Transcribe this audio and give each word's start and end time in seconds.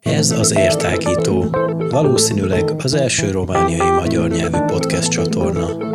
Ez 0.00 0.30
az 0.30 0.56
Értágító, 0.56 1.44
valószínűleg 1.90 2.72
az 2.78 2.94
első 2.94 3.30
romániai 3.30 3.90
magyar 3.90 4.30
nyelvű 4.30 4.58
podcast 4.58 5.10
csatorna. 5.10 5.90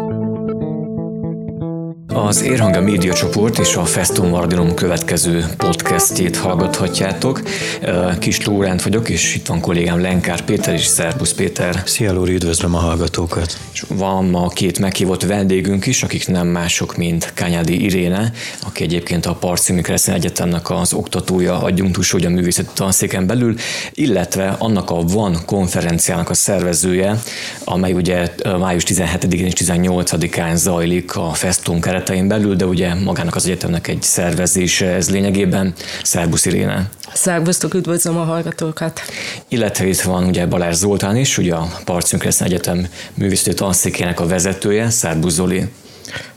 Az 2.08 2.42
Érhanga 2.42 2.82
Média 2.82 3.14
csoport 3.14 3.60
és 3.60 3.76
a 3.76 3.86
Festum 3.86 4.30
Mardinum 4.30 4.74
következő 4.74 5.46
podcastjét 5.58 6.38
hallgathatjátok. 6.38 7.42
Kis 8.20 8.46
Lóránt 8.46 8.82
vagyok, 8.82 9.10
és 9.10 9.36
itt 9.36 9.48
van 9.48 9.62
kollégám 9.62 10.02
Lenkár 10.02 10.42
Péter 10.42 10.74
és 10.74 10.86
Szerbusz 10.86 11.34
Péter. 11.34 11.82
Szia 11.86 12.14
Lóri, 12.14 12.34
üdvözlöm 12.34 12.76
a 12.76 12.80
hallgatókat! 12.80 13.67
És 13.78 13.84
van 13.88 14.26
ma 14.26 14.48
két 14.48 14.80
meghívott 14.80 15.24
vendégünk 15.24 15.86
is, 15.86 16.04
akik 16.04 16.28
nem 16.28 16.48
mások, 16.48 16.96
mint 16.96 17.32
Kányádi 17.34 17.84
Iréne, 17.84 18.32
aki 18.64 18.84
egyébként 18.84 19.26
a 19.26 19.34
Parcimi 19.34 19.82
Kereszen 19.82 20.16
Egyetemnek 20.16 20.70
az 20.70 20.94
oktatója, 20.94 21.62
adjunktus, 21.62 22.12
hogy 22.12 22.26
a 22.26 22.30
művészeti 22.30 22.70
tanszéken 22.74 23.28
belül, 23.28 23.56
illetve 23.94 24.56
annak 24.60 24.90
a 24.90 25.02
Van 25.02 25.38
konferenciának 25.46 26.30
a 26.30 26.34
szervezője, 26.34 27.22
amely 27.64 27.94
ugye 27.94 28.34
május 28.60 28.84
17-én 28.88 29.46
és 29.46 29.54
18-án 29.56 30.56
zajlik 30.56 31.16
a 31.16 31.34
Festum 31.34 31.80
keretein 31.80 32.28
belül, 32.28 32.56
de 32.56 32.66
ugye 32.66 32.94
magának 32.94 33.36
az 33.36 33.46
egyetemnek 33.46 33.88
egy 33.88 34.02
szervezése 34.02 34.86
ez 34.86 35.10
lényegében. 35.10 35.74
Szerbusz 36.04 36.46
Iréne. 36.46 36.90
Szervusztok, 37.18 37.74
üdvözlöm 37.74 38.18
a 38.18 38.24
hallgatókat. 38.24 39.02
Illetve 39.48 39.86
itt 39.86 40.02
van 40.02 40.24
ugye 40.24 40.46
Balázs 40.46 40.76
Zoltán 40.76 41.16
is, 41.16 41.38
ugye 41.38 41.56
a 41.56 41.68
Parcunk 41.86 42.26
Egyetem 42.40 42.88
művészeti 43.14 43.54
tanszékének 43.54 44.20
a 44.20 44.28
vezetője, 44.28 44.90
Szerbusz 44.90 45.34
Zoli. 45.34 45.66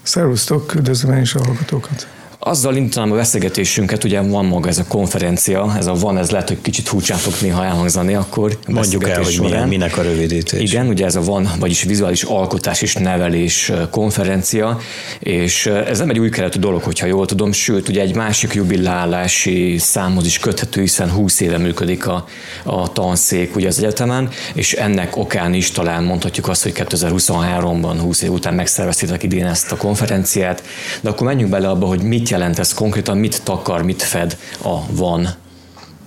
Szervusztok, 0.02 0.74
üdvözlöm 0.74 1.16
én 1.16 1.22
is 1.22 1.34
a 1.34 1.44
hallgatókat. 1.44 2.06
Azzal 2.42 2.76
indítanám 2.76 3.12
a 3.12 3.14
beszélgetésünket, 3.14 4.04
ugye 4.04 4.20
van 4.20 4.44
maga 4.44 4.68
ez 4.68 4.78
a 4.78 4.84
konferencia, 4.88 5.74
ez 5.78 5.86
a 5.86 5.94
van, 5.94 6.18
ez 6.18 6.30
lehet, 6.30 6.48
hogy 6.48 6.60
kicsit 6.62 6.88
furcsán 6.88 7.18
fog 7.18 7.32
néha 7.40 7.64
elhangzani, 7.64 8.14
akkor 8.14 8.58
Mondjuk 8.66 9.08
el, 9.08 9.22
hogy 9.22 9.38
milyen, 9.40 9.68
minek 9.68 9.98
a 9.98 10.02
rövidítés. 10.02 10.60
Igen, 10.60 10.88
ugye 10.88 11.04
ez 11.04 11.16
a 11.16 11.22
van, 11.22 11.48
vagyis 11.58 11.82
vizuális 11.82 12.22
alkotás 12.22 12.82
és 12.82 12.94
nevelés 12.94 13.72
konferencia, 13.90 14.78
és 15.18 15.66
ez 15.66 15.98
nem 15.98 16.10
egy 16.10 16.18
új 16.18 16.28
keletű 16.28 16.58
dolog, 16.58 16.82
hogyha 16.82 17.06
jól 17.06 17.26
tudom, 17.26 17.52
sőt, 17.52 17.88
ugye 17.88 18.00
egy 18.00 18.14
másik 18.14 18.54
jubilálási 18.54 19.78
számhoz 19.78 20.26
is 20.26 20.38
köthető, 20.38 20.80
hiszen 20.80 21.10
20 21.10 21.40
éve 21.40 21.58
működik 21.58 22.06
a, 22.06 22.24
a 22.64 22.92
tanszék 22.92 23.56
ugye 23.56 23.66
az 23.66 23.78
egyetemen, 23.78 24.28
és 24.54 24.72
ennek 24.72 25.16
okán 25.16 25.54
is 25.54 25.70
talán 25.70 26.04
mondhatjuk 26.04 26.48
azt, 26.48 26.62
hogy 26.62 26.72
2023-ban, 26.76 27.96
20 28.00 28.22
év 28.22 28.32
után 28.32 28.54
megszerveztétek 28.54 29.22
idén 29.22 29.46
ezt 29.46 29.72
a 29.72 29.76
konferenciát, 29.76 30.62
de 31.00 31.08
akkor 31.08 31.26
menjünk 31.26 31.50
bele 31.50 31.68
abba, 31.68 31.86
hogy 31.86 32.02
mit 32.02 32.28
jelent 32.30 32.58
ez 32.58 32.74
konkrétan, 32.74 33.18
mit 33.18 33.42
takar, 33.42 33.82
mit 33.82 34.02
fed 34.02 34.36
a 34.62 34.92
van 34.92 35.28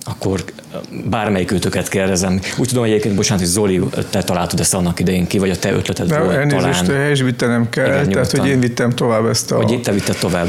akkor 0.06 0.44
bármelyik 1.04 1.52
őtöket 1.52 1.88
kérdezem. 1.88 2.40
Úgy 2.56 2.68
tudom, 2.68 2.82
hogy 2.82 2.90
egyébként, 2.90 3.14
bocsánat, 3.14 3.42
hogy 3.42 3.52
Zoli, 3.52 3.80
te 4.10 4.22
találtad 4.22 4.60
ezt 4.60 4.74
annak 4.74 5.00
idején 5.00 5.26
ki, 5.26 5.38
vagy 5.38 5.50
a 5.50 5.56
te 5.56 5.72
ötleted 5.72 6.08
Nem, 6.08 6.22
volt 6.22 6.36
elnézést, 6.36 6.84
talán. 6.84 7.00
helyesbítenem 7.00 7.68
kell, 7.68 7.86
Igen, 7.86 8.10
tehát 8.10 8.30
hogy 8.30 8.46
én 8.46 8.60
vittem 8.60 8.90
tovább 8.90 9.26
ezt 9.26 9.52
a... 9.52 9.56
Vagy 9.56 9.80
te 9.82 9.92
vitted 9.92 10.16
tovább. 10.16 10.48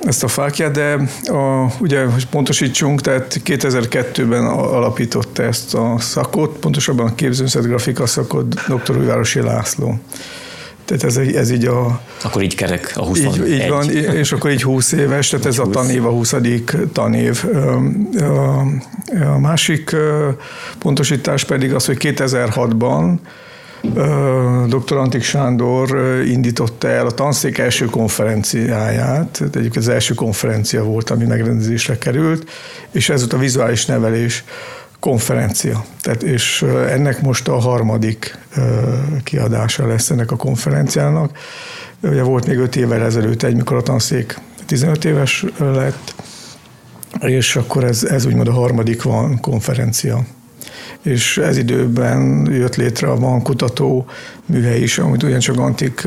Ezt 0.00 0.22
a 0.22 0.28
fákját, 0.28 0.70
de 0.70 0.98
a, 1.24 1.72
ugye, 1.80 2.04
hogy 2.04 2.26
pontosítsunk, 2.26 3.00
tehát 3.00 3.40
2002-ben 3.44 4.44
alapította 4.46 5.42
ezt 5.42 5.74
a 5.74 5.96
szakot, 5.98 6.56
pontosabban 6.58 7.06
a 7.06 7.14
képzőművészet 7.14 7.64
grafika 7.64 8.06
szakot 8.06 8.54
dr. 8.54 8.96
Újvárosi 8.96 9.40
László. 9.40 9.98
Tehát 10.84 11.04
ez, 11.04 11.16
ez 11.16 11.50
így 11.50 11.64
a... 11.64 12.00
Akkor 12.22 12.42
így 12.42 12.54
kerek 12.54 12.92
a 12.94 13.04
21. 13.04 13.48
Így, 13.48 13.60
így 13.60 13.68
van, 13.68 13.90
és 13.90 14.32
akkor 14.32 14.50
így 14.50 14.62
20 14.62 14.92
éves, 14.92 15.28
tehát 15.28 15.46
ez 15.46 15.56
20. 15.56 15.66
a 15.66 15.70
tanév, 15.70 16.06
a 16.06 16.10
20. 16.10 16.34
tanév. 16.92 17.44
A, 18.14 18.60
a 19.34 19.38
másik 19.38 19.96
pontosítás 20.78 21.44
pedig 21.44 21.74
az, 21.74 21.86
hogy 21.86 21.96
2006-ban 22.00 23.18
Dr. 24.66 24.96
Antik 24.96 25.22
Sándor 25.22 25.98
indította 26.26 26.88
el 26.88 27.06
a 27.06 27.10
tanszék 27.10 27.58
első 27.58 27.84
konferenciáját, 27.84 29.28
tehát 29.28 29.56
egyébként 29.56 29.76
az 29.76 29.88
első 29.88 30.14
konferencia 30.14 30.84
volt, 30.84 31.10
ami 31.10 31.24
megrendezésre 31.24 31.98
került, 31.98 32.50
és 32.90 33.08
ez 33.08 33.20
volt 33.20 33.32
a 33.32 33.38
vizuális 33.38 33.86
nevelés 33.86 34.44
konferencia. 35.04 35.84
Tehát, 36.00 36.22
és 36.22 36.62
ennek 36.88 37.22
most 37.22 37.48
a 37.48 37.58
harmadik 37.58 38.38
kiadása 39.24 39.86
lesz 39.86 40.10
ennek 40.10 40.30
a 40.30 40.36
konferenciának. 40.36 41.38
Ugye 42.00 42.22
volt 42.22 42.46
még 42.46 42.58
öt 42.58 42.76
évvel 42.76 43.02
ezelőtt 43.02 43.42
egy, 43.42 43.56
mikor 43.56 43.76
a 43.76 43.82
tanszék 43.82 44.38
15 44.66 45.04
éves 45.04 45.44
lett, 45.58 46.14
és 47.20 47.56
akkor 47.56 47.84
ez, 47.84 48.04
ez 48.04 48.24
úgymond 48.24 48.48
a 48.48 48.52
harmadik 48.52 49.02
van 49.02 49.40
konferencia. 49.40 50.24
És 51.02 51.38
ez 51.38 51.56
időben 51.56 52.48
jött 52.50 52.76
létre 52.76 53.10
a 53.10 53.18
van 53.18 53.42
kutató 53.42 54.06
műhely 54.46 54.80
is, 54.80 54.98
amit 54.98 55.22
ugyancsak 55.22 55.58
Antik 55.58 56.06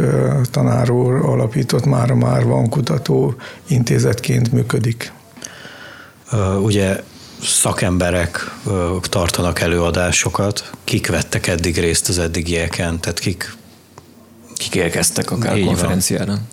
tanáról 0.51 1.21
alapított, 1.21 1.85
már 1.85 2.11
már 2.11 2.45
van 2.45 2.69
kutató 2.69 3.35
intézetként 3.67 4.51
működik. 4.51 5.11
Ugye 6.61 6.99
szakemberek 7.41 8.51
tartanak 9.01 9.59
előadásokat. 9.59 10.69
Kik 10.83 11.07
vettek 11.07 11.47
eddig 11.47 11.77
részt 11.79 12.09
az 12.09 12.19
eddigieken? 12.19 12.99
Tehát 12.99 13.19
kik, 13.19 13.55
kik 14.55 14.75
érkeztek 14.75 15.31
akár 15.31 15.57
Így 15.57 15.65
konferenciára? 15.65 16.25
Van. 16.25 16.47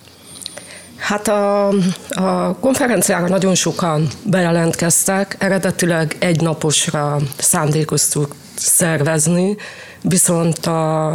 Hát 0.97 1.29
a, 1.29 1.69
a 2.09 2.57
konferenciára 2.61 3.29
nagyon 3.29 3.55
sokan 3.55 4.09
bejelentkeztek, 4.23 5.37
eredetileg 5.39 6.17
egy 6.19 6.41
naposra 6.41 7.19
szándékoztuk 7.37 8.35
szervezni, 8.55 9.57
viszont 10.03 10.67
a, 10.67 11.07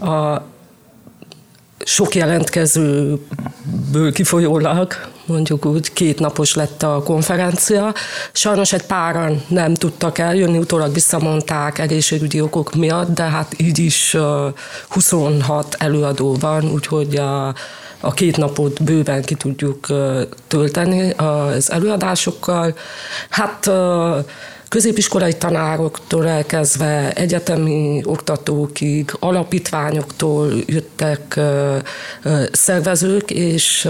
a 0.00 0.44
sok 1.84 2.14
jelentkezőből 2.14 4.12
kifolyólag, 4.12 4.94
mondjuk 5.26 5.64
úgy 5.64 5.92
két 5.92 6.18
napos 6.18 6.54
lett 6.54 6.82
a 6.82 7.02
konferencia. 7.04 7.94
Sajnos 8.32 8.72
egy 8.72 8.82
páran 8.82 9.42
nem 9.48 9.74
tudtak 9.74 10.18
eljönni, 10.18 10.58
utólag 10.58 10.92
visszamondták 10.92 11.78
egészségügyi 11.78 12.40
okok 12.40 12.74
miatt, 12.74 13.14
de 13.14 13.22
hát 13.22 13.54
így 13.56 13.78
is 13.78 14.16
26 14.88 15.74
előadó 15.78 16.36
van, 16.40 16.70
úgyhogy 16.72 17.16
a, 17.16 17.54
a 18.00 18.12
két 18.14 18.36
napot 18.36 18.82
bőven 18.82 19.22
ki 19.22 19.34
tudjuk 19.34 19.86
tölteni 20.46 21.10
az 21.10 21.70
előadásokkal. 21.70 22.74
Hát 23.28 23.70
középiskolai 24.70 25.32
tanároktól 25.32 26.28
elkezdve 26.28 27.12
egyetemi 27.12 28.00
oktatókig, 28.04 29.12
alapítványoktól 29.18 30.52
jöttek 30.66 31.40
szervezők, 32.52 33.30
és 33.30 33.88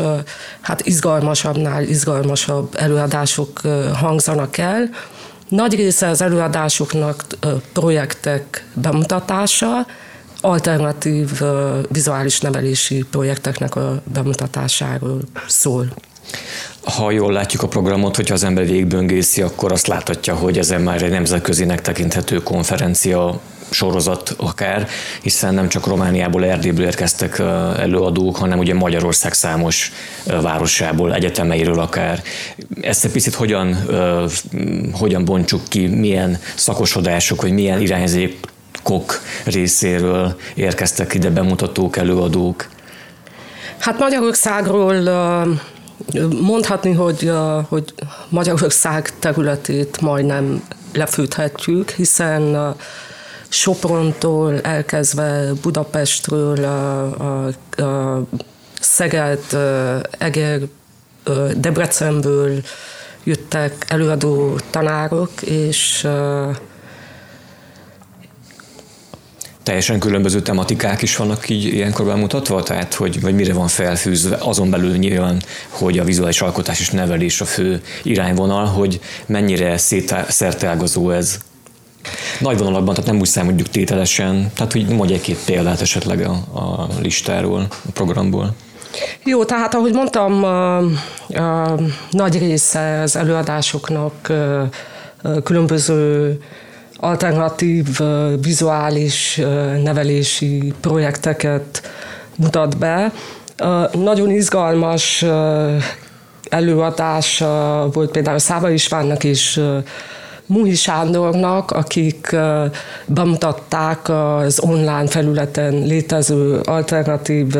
hát 0.61 0.87
izgalmasabbnál 0.87 1.83
izgalmasabb 1.83 2.75
előadások 2.77 3.61
hangzanak 3.95 4.59
el. 4.59 4.91
Nagy 5.49 5.75
része 5.75 6.09
az 6.09 6.23
előadásoknak 6.23 7.25
projektek 7.73 8.67
bemutatása, 8.75 9.87
alternatív 10.41 11.41
vizuális 11.89 12.41
nevelési 12.41 13.05
projekteknek 13.11 13.77
a 13.77 14.03
bemutatásáról 14.13 15.21
szól. 15.47 15.93
Ha 16.85 17.11
jól 17.11 17.33
látjuk 17.33 17.63
a 17.63 17.69
programot, 17.69 18.17
hogyha 18.17 18.35
az 18.35 18.45
ember 18.45 18.67
végigböngészi, 18.67 19.43
akkor 19.43 19.73
azt 19.73 19.87
láthatja, 19.87 20.35
hogy 20.35 20.59
ez 20.59 20.69
már 20.71 21.03
egy 21.03 21.11
nemzetközinek 21.11 21.81
tekinthető 21.81 22.37
konferencia 22.37 23.41
sorozat 23.71 24.35
akár, 24.37 24.89
hiszen 25.23 25.55
nem 25.55 25.69
csak 25.69 25.87
Romániából, 25.87 26.45
Erdélyből 26.45 26.85
érkeztek 26.85 27.39
előadók, 27.79 28.37
hanem 28.37 28.59
ugye 28.59 28.75
Magyarország 28.75 29.33
számos 29.33 29.93
városából, 30.43 31.15
egyetemeiről 31.15 31.81
akár. 31.81 32.23
Ezt 32.81 33.05
egy 33.05 33.11
picit 33.11 33.35
hogyan, 33.35 33.77
hogyan 34.93 35.25
bontsuk 35.25 35.61
ki, 35.69 35.87
milyen 35.87 36.39
szakosodások, 36.55 37.43
vagy 37.43 37.53
milyen 37.53 37.81
irányzékok 37.81 39.21
részéről 39.45 40.37
érkeztek 40.55 41.15
ide 41.15 41.31
bemutatók, 41.31 41.97
előadók? 41.97 42.69
Hát 43.79 43.99
Magyarországról 43.99 45.03
Mondhatni, 46.41 46.93
hogy, 46.93 47.33
hogy 47.69 47.95
Magyarország 48.29 49.19
területét 49.19 50.01
majdnem 50.01 50.63
lefűthetjük, 50.93 51.91
hiszen 51.91 52.75
Soprontól 53.49 54.61
elkezdve 54.61 55.53
Budapestről, 55.63 56.65
a, 56.65 57.03
a, 57.03 57.47
a 57.83 58.23
Szeged, 58.81 59.45
Eger, 60.19 60.61
Debrecenből 61.57 62.63
jöttek 63.25 63.85
előadó 63.89 64.59
tanárok, 64.71 65.43
és 65.43 66.07
teljesen 69.63 69.99
különböző 69.99 70.41
tematikák 70.43 71.03
is 71.03 71.17
vannak 71.17 71.49
így 71.49 71.65
ilyenkor 71.65 72.07
bemutatva, 72.07 72.63
tehát 72.63 72.95
hogy 72.95 73.21
vagy 73.21 73.35
mire 73.35 73.53
van 73.53 73.69
felfűzve, 73.69 74.37
azon 74.41 74.71
belül 74.71 74.97
nyilván, 74.97 75.43
hogy 75.69 75.99
a 75.99 76.05
vizuális 76.05 76.41
alkotás 76.41 76.81
és 76.81 76.91
nevelés 76.91 77.41
a 77.41 77.45
fő 77.45 77.83
irányvonal, 78.03 78.65
hogy 78.67 79.01
mennyire 79.27 79.77
szerteágazó 80.29 81.11
ez. 81.11 81.39
Nagy 82.41 82.59
vonalakban, 82.59 82.95
tehát 82.95 83.11
nem 83.11 83.21
úgy 83.21 83.27
számoljuk 83.27 83.69
tételesen, 83.69 84.51
tehát 84.55 84.73
hogy 84.73 84.87
mondj 84.87 85.13
egy-két 85.13 85.45
példát 85.45 85.81
esetleg 85.81 86.21
a, 86.21 86.33
a 86.33 86.89
listáról, 87.03 87.67
a 87.71 87.91
programból. 87.93 88.55
Jó, 89.25 89.45
tehát 89.45 89.75
ahogy 89.75 89.93
mondtam, 89.93 90.45
a, 90.45 90.77
a 91.29 91.79
nagy 92.11 92.39
része 92.39 93.01
az 93.01 93.17
előadásoknak 93.17 94.33
különböző 95.45 96.39
alternatív 97.01 97.87
vizuális 98.43 99.41
nevelési 99.83 100.73
projekteket 100.81 101.83
mutat 102.37 102.79
be. 102.79 103.13
Nagyon 103.93 104.31
izgalmas 104.31 105.25
előadás 106.49 107.39
volt 107.93 108.11
például 108.11 108.39
Száva 108.39 108.71
Istvánnak 108.71 109.25
és 109.25 109.61
Muhi 110.47 110.75
Sándornak, 110.75 111.71
akik 111.71 112.37
bemutatták 113.07 114.09
az 114.09 114.61
online 114.61 115.07
felületen 115.07 115.75
létező 115.75 116.61
alternatív 116.65 117.57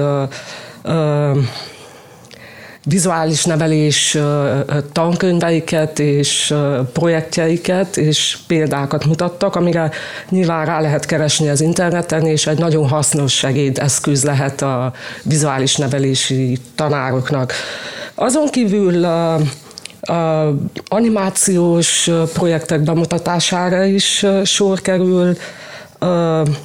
vizuális 2.85 3.45
nevelés 3.45 4.19
tankönyveiket 4.93 5.99
és 5.99 6.55
projektjeiket 6.93 7.97
és 7.97 8.39
példákat 8.47 9.05
mutattak, 9.05 9.57
amire 9.57 9.91
nyilván 10.29 10.67
rá 10.67 10.81
lehet 10.81 11.07
keresni 11.07 11.49
az 11.49 11.61
interneten, 11.61 12.27
és 12.27 12.47
egy 12.47 12.59
nagyon 12.59 12.89
hasznos 12.89 13.33
segédeszköz 13.33 14.25
lehet 14.25 14.63
a 14.63 14.93
vizuális 15.23 15.77
nevelési 15.77 16.59
tanároknak. 16.75 17.53
Azon 18.15 18.47
kívül 18.47 19.07
animációs 20.89 22.11
projektek 22.33 22.81
bemutatására 22.81 23.85
is 23.85 24.27
sor 24.45 24.81
kerül, 24.81 25.37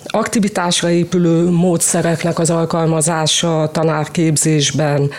aktivitásra 0.06 0.90
épülő 0.90 1.50
módszereknek 1.50 2.40
az 2.40 2.50
alkalmazása 2.50 3.70
tanárképzésben, 3.74 5.12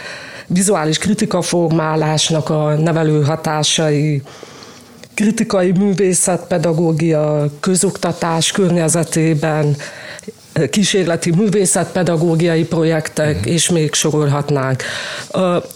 vizuális 0.46 0.98
kritikaformálásnak 0.98 2.50
a 2.50 2.75
nevelő 2.75 3.22
hatásai, 3.22 4.22
kritikai 5.14 5.70
művészet, 5.70 6.46
pedagógia, 6.46 7.44
közoktatás 7.60 8.52
környezetében, 8.52 9.76
kísérleti 10.70 11.31
művészetpedagógiai 11.31 12.64
projektek, 12.64 13.38
mm. 13.38 13.52
és 13.52 13.70
még 13.70 13.94
sorolhatnánk. 13.94 14.82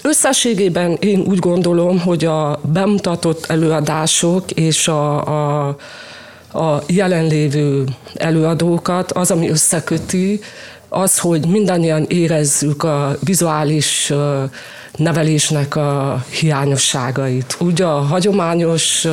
Összességében 0.02 0.96
én 1.00 1.20
úgy 1.20 1.38
gondolom, 1.38 2.00
hogy 2.00 2.25
a 2.25 2.61
bemutatott 2.62 3.46
előadások 3.46 4.50
és 4.50 4.88
a, 4.88 5.67
a, 5.67 5.76
a 6.52 6.82
jelenlévő 6.87 7.84
előadókat 8.14 9.12
az, 9.12 9.31
ami 9.31 9.50
összeköti, 9.50 10.40
az, 10.91 11.19
hogy 11.19 11.47
mindannyian 11.47 12.05
érezzük 12.09 12.83
a 12.83 13.17
vizuális 13.25 14.13
nevelésnek 14.97 15.77
a 15.77 16.25
hiányosságait. 16.41 17.57
Úgy 17.59 17.83
a 17.83 17.91
hagyományos 17.91 19.07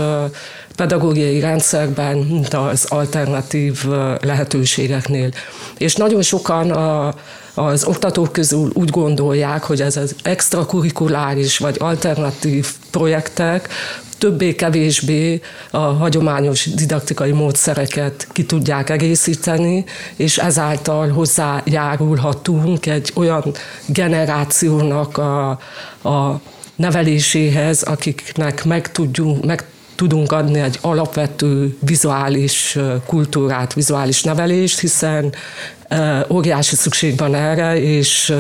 pedagógiai 0.78 1.40
rendszerben, 1.40 2.18
mint 2.18 2.54
az 2.54 2.86
alternatív 2.90 3.86
lehetőségeknél. 4.22 5.30
És 5.78 5.96
nagyon 5.96 6.22
sokan 6.22 6.72
a, 6.72 7.14
az 7.54 7.84
oktatók 7.84 8.32
közül 8.32 8.70
úgy 8.74 8.90
gondolják, 8.90 9.64
hogy 9.64 9.82
ez 9.82 9.98
az 9.98 10.16
extrakurikuláris 10.22 11.58
vagy 11.58 11.76
alternatív 11.80 12.68
projektek 12.92 13.70
többé-kevésbé 14.18 15.42
a 15.72 15.78
hagyományos 15.78 16.66
didaktikai 16.66 17.32
módszereket 17.32 18.28
ki 18.32 18.46
tudják 18.46 18.90
egészíteni, 18.90 19.86
és 20.16 20.38
ezáltal 20.38 21.10
hozzájárulhatunk 21.10 22.86
egy 22.86 23.12
olyan 23.16 23.44
generációnak 23.86 25.18
a, 25.18 25.50
a 26.10 26.40
neveléséhez, 26.76 27.82
akiknek 27.82 28.66
meg 28.66 28.92
tudjunk, 28.92 29.46
meg 29.46 29.66
tudunk 29.98 30.32
adni 30.32 30.60
egy 30.60 30.78
alapvető 30.82 31.78
vizuális 31.80 32.78
kultúrát, 33.06 33.74
vizuális 33.74 34.24
nevelést, 34.24 34.80
hiszen 34.80 35.34
óriási 36.30 36.76
szükség 36.76 37.18
van 37.18 37.36
erre, 37.36 37.82
és 37.82 38.34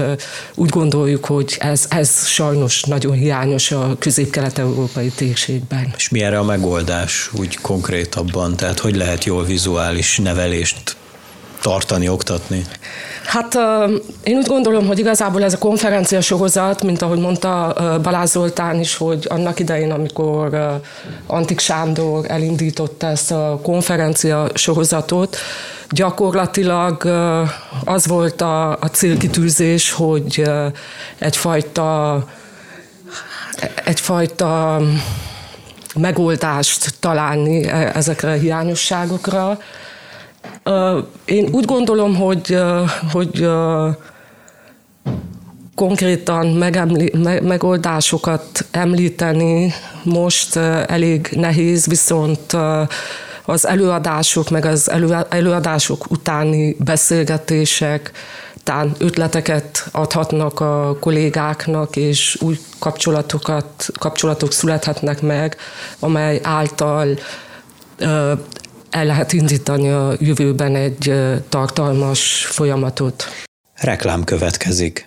úgy 0.55 0.69
gondoljuk, 0.69 1.25
hogy 1.25 1.55
ez, 1.59 1.85
ez 1.89 2.25
sajnos 2.25 2.83
nagyon 2.83 3.13
hiányos 3.13 3.71
a 3.71 3.95
közép-kelet-európai 3.99 5.07
térségben. 5.07 5.93
És 5.97 6.09
mi 6.09 6.23
erre 6.23 6.39
a 6.39 6.43
megoldás 6.43 7.29
úgy 7.33 7.57
konkrétabban? 7.61 8.55
Tehát 8.55 8.79
hogy 8.79 8.95
lehet 8.95 9.23
jól 9.23 9.45
vizuális 9.45 10.17
nevelést 10.17 10.95
tartani, 11.61 12.09
oktatni? 12.09 12.65
Hát 13.27 13.57
én 14.23 14.37
úgy 14.37 14.47
gondolom, 14.47 14.87
hogy 14.87 14.99
igazából 14.99 15.43
ez 15.43 15.53
a 15.53 15.57
konferencia 15.57 16.21
sorozat, 16.21 16.83
mint 16.83 17.01
ahogy 17.01 17.19
mondta 17.19 17.73
Balázs 18.01 18.29
Zoltán 18.29 18.79
is, 18.79 18.95
hogy 18.95 19.25
annak 19.29 19.59
idején, 19.59 19.91
amikor 19.91 20.77
Antik 21.25 21.59
Sándor 21.59 22.25
elindította 22.27 23.07
ezt 23.07 23.31
a 23.31 23.59
konferencia 23.63 24.47
sorozatot, 24.53 25.37
gyakorlatilag 25.89 27.05
az 27.85 28.07
volt 28.07 28.41
a, 28.41 28.71
a 28.71 28.89
célkitűzés, 28.91 29.91
hogy 29.91 30.43
egyfajta 31.19 32.23
egyfajta 33.85 34.81
megoldást 35.95 36.99
találni 36.99 37.67
e, 37.67 37.91
ezekre 37.93 38.31
a 38.31 38.35
hiányosságokra, 38.35 39.59
én 41.25 41.49
úgy 41.51 41.65
gondolom, 41.65 42.15
hogy, 42.15 42.57
hogy 43.11 43.49
konkrétan 45.75 46.47
megemli, 46.47 47.13
megoldásokat 47.41 48.65
említeni 48.71 49.73
most 50.03 50.55
elég 50.85 51.29
nehéz, 51.31 51.85
viszont 51.85 52.55
az 53.45 53.67
előadások, 53.67 54.49
meg 54.49 54.65
az 54.65 54.91
előadások 55.29 56.11
utáni 56.11 56.75
beszélgetések, 56.79 58.11
talán 58.63 58.95
ötleteket 58.97 59.87
adhatnak 59.91 60.59
a 60.59 60.97
kollégáknak, 60.99 61.95
és 61.95 62.37
új 62.41 62.59
kapcsolatokat, 62.79 63.89
kapcsolatok 63.99 64.51
születhetnek 64.51 65.21
meg, 65.21 65.57
amely 65.99 66.39
által 66.43 67.07
el 68.89 69.05
lehet 69.05 69.33
indítani 69.33 69.89
a 69.89 70.13
jövőben 70.19 70.75
egy 70.75 71.13
tartalmas 71.49 72.45
folyamatot. 72.45 73.25
Reklám 73.75 74.23
következik. 74.23 75.05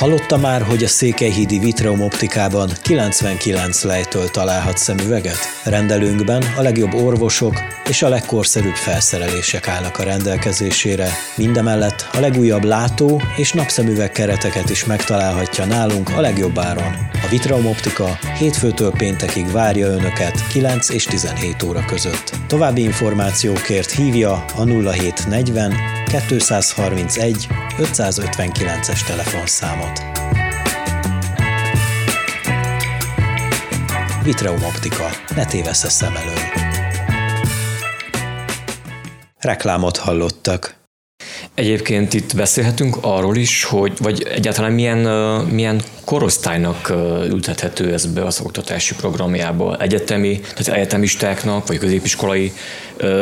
Hallotta 0.00 0.36
már, 0.36 0.62
hogy 0.62 0.84
a 0.84 0.88
Székelyhídi 0.88 1.58
Vitreum 1.58 2.00
optikában 2.00 2.70
99 2.82 3.82
lejtől 3.82 4.28
találhat 4.28 4.76
szemüveget? 4.78 5.38
Rendelőnkben 5.64 6.42
a 6.56 6.62
legjobb 6.62 6.94
orvosok 6.94 7.54
és 7.88 8.02
a 8.02 8.08
legkorszerűbb 8.08 8.74
felszerelések 8.74 9.68
állnak 9.68 9.98
a 9.98 10.02
rendelkezésére. 10.02 11.08
Mindemellett 11.36 12.08
a 12.12 12.20
legújabb 12.20 12.64
látó 12.64 13.22
és 13.36 13.52
napszemüveg 13.52 14.10
kereteket 14.10 14.70
is 14.70 14.84
megtalálhatja 14.84 15.64
nálunk 15.64 16.08
a 16.16 16.20
legjobb 16.20 16.58
áron. 16.58 16.92
A 17.12 17.28
Vitreum 17.30 17.66
Optika 17.66 18.18
hétfőtől 18.38 18.92
péntekig 18.98 19.52
várja 19.52 19.86
Önöket 19.86 20.46
9 20.46 20.88
és 20.88 21.04
17 21.04 21.62
óra 21.62 21.84
között. 21.84 22.32
További 22.46 22.82
információkért 22.82 23.90
hívja 23.90 24.44
a 24.56 24.64
0740 24.64 25.99
231 26.10 27.46
559-es 27.78 29.04
telefonszámot. 29.06 30.02
Vitreum 34.22 34.64
Optika. 34.64 35.08
Ne 35.34 35.44
tévessz 35.44 35.84
a 35.84 35.88
szem 35.88 36.16
elől. 36.16 36.38
Reklámot 39.38 39.96
hallottak. 39.96 40.79
Egyébként 41.60 42.14
itt 42.14 42.36
beszélhetünk 42.36 42.96
arról 43.00 43.36
is, 43.36 43.64
hogy 43.64 43.92
vagy 43.98 44.22
egyáltalán 44.22 44.72
milyen, 44.72 44.98
milyen 45.44 45.80
korosztálynak 46.04 46.92
ültethető 47.28 47.92
ez 47.92 48.06
be 48.06 48.24
az 48.24 48.40
oktatási 48.40 48.94
programjába. 48.94 49.76
Egyetemi, 49.76 50.40
tehát 50.40 50.68
egyetemistáknak, 50.68 51.66
vagy 51.66 51.78
középiskolai 51.78 52.52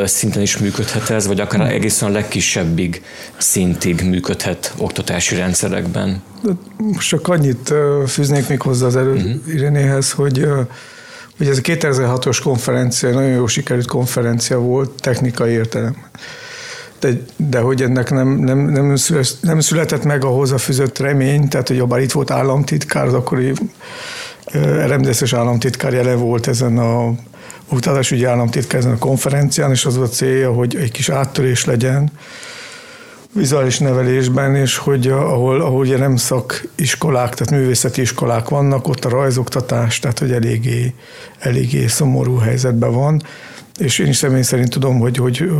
szinten 0.04 0.42
is 0.42 0.58
működhet 0.58 1.10
ez, 1.10 1.26
vagy 1.26 1.40
akár 1.40 1.72
egészen 1.72 2.08
a 2.08 2.12
legkisebbig 2.12 3.02
szintig 3.36 4.00
működhet 4.00 4.74
oktatási 4.76 5.34
rendszerekben. 5.34 6.22
Most 6.76 7.08
csak 7.08 7.28
annyit 7.28 7.74
fűznék 8.06 8.48
még 8.48 8.60
hozzá 8.60 8.86
az 8.86 8.96
előirénéhez, 8.96 10.10
uh-huh. 10.10 10.24
hogy 10.24 10.46
Ugye 11.40 11.50
ez 11.50 11.58
a 11.58 11.60
2006-os 11.60 12.38
konferencia, 12.42 13.10
nagyon 13.10 13.30
jó 13.30 13.46
sikerült 13.46 13.86
konferencia 13.86 14.58
volt 14.58 14.90
technikai 15.00 15.50
értelem. 15.50 15.96
De, 17.00 17.08
de 17.36 17.58
hogy 17.58 17.82
ennek 17.82 18.10
nem, 18.10 18.28
nem, 18.28 18.58
nem, 18.58 18.94
nem 19.40 19.60
született 19.60 20.04
meg 20.04 20.24
a 20.24 20.28
hozzáfűzött 20.28 20.98
remény, 20.98 21.48
tehát 21.48 21.68
hogy 21.68 21.84
bár 21.84 22.00
itt 22.00 22.12
volt 22.12 22.30
államtitkár, 22.30 23.06
az 23.06 23.14
akkori 23.14 23.52
RMDS-es 24.86 25.32
államtitkár 25.32 25.92
jelen 25.92 26.18
volt 26.18 26.46
ezen 26.46 26.78
a 26.78 27.14
oktatásügyi 27.68 28.24
államtitkár 28.24 28.80
ezen 28.80 28.92
a 28.92 28.98
konferencián, 28.98 29.70
és 29.70 29.84
az 29.84 29.96
a 29.96 30.08
célja, 30.08 30.52
hogy 30.52 30.76
egy 30.76 30.90
kis 30.90 31.08
áttörés 31.08 31.64
legyen 31.64 32.10
vizuális 33.32 33.78
nevelésben, 33.78 34.54
és 34.54 34.76
hogy 34.76 35.08
ahol, 35.08 35.60
ahol 35.60 35.80
ugye 35.80 35.98
nem 35.98 36.16
szakiskolák, 36.16 37.34
tehát 37.34 37.50
művészeti 37.62 38.00
iskolák 38.00 38.48
vannak, 38.48 38.88
ott 38.88 39.04
a 39.04 39.08
rajzoktatás, 39.08 39.98
tehát 39.98 40.18
hogy 40.18 40.32
eléggé, 40.32 40.94
eléggé 41.38 41.86
szomorú 41.86 42.36
helyzetben 42.36 42.92
van, 42.92 43.22
és 43.78 43.98
én 43.98 44.06
is 44.06 44.16
személy 44.16 44.42
szerint 44.42 44.70
tudom, 44.70 44.98
hogy, 44.98 45.16
hogy, 45.16 45.50